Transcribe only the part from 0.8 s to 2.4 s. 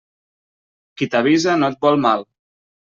Qui t'avisa no et vol mal.